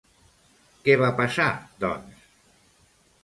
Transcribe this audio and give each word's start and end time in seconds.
Què 0.87 0.95
va 1.01 1.09
passar, 1.19 1.47
doncs? 1.83 2.25